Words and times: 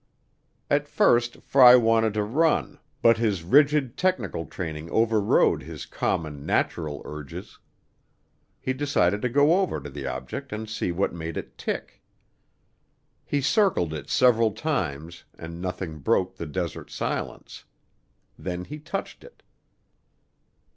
At 0.67 0.87
first 0.87 1.43
Fry 1.43 1.75
wanted 1.75 2.15
to 2.15 2.23
run 2.23 2.79
but 3.03 3.19
his 3.19 3.43
rigid 3.43 3.97
technical 3.97 4.47
training 4.47 4.89
overrode 4.89 5.61
his 5.61 5.85
common, 5.85 6.43
natural 6.43 7.03
urges. 7.05 7.59
He 8.59 8.73
decided 8.73 9.21
to 9.21 9.29
go 9.29 9.59
over 9.61 9.79
to 9.79 9.91
the 9.91 10.07
object 10.07 10.51
and 10.51 10.67
see 10.67 10.91
what 10.91 11.13
made 11.13 11.37
it 11.37 11.55
tick. 11.55 12.01
He 13.23 13.41
circled 13.41 13.93
it 13.93 14.09
several 14.09 14.53
times 14.53 15.23
and 15.37 15.61
nothing 15.61 15.99
broke 15.99 16.37
the 16.37 16.47
desert 16.47 16.89
silence. 16.89 17.65
Then 18.39 18.65
he 18.65 18.79
touched 18.79 19.23
it. 19.23 19.43